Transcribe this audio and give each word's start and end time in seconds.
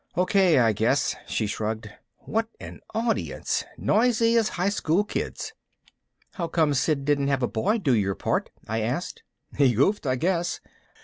"Okay, 0.17 0.57
I 0.57 0.73
guess," 0.73 1.15
she 1.27 1.45
shrugged. 1.45 1.87
"What 2.17 2.47
an 2.59 2.79
audience! 2.95 3.63
Noisy 3.77 4.35
as 4.35 4.49
highschool 4.49 5.07
kids." 5.07 5.53
"How 6.33 6.47
come 6.47 6.73
Sid 6.73 7.05
didn't 7.05 7.27
have 7.27 7.43
a 7.43 7.47
boy 7.47 7.77
do 7.77 7.93
your 7.93 8.15
part?" 8.15 8.49
I 8.67 8.81
asked. 8.81 9.21
"He 9.55 9.75
goofed, 9.75 10.07
I 10.07 10.15
guess. 10.15 10.59